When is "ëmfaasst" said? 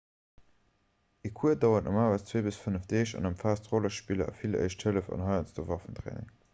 3.31-3.71